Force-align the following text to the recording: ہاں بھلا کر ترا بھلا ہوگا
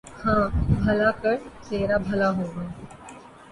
ہاں 0.21 0.43
بھلا 0.79 1.09
کر 1.21 1.35
ترا 1.65 1.97
بھلا 2.07 2.29
ہوگا 2.31 2.63